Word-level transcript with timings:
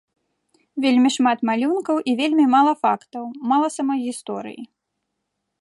Вельмі 0.85 1.09
шмат 1.17 1.43
малюнкаў 1.49 1.97
і 2.11 2.17
вельмі 2.23 2.45
мала 2.55 2.73
фактаў, 2.83 3.23
мала 3.53 3.67
самой 3.77 3.99
гісторыі. 4.11 4.61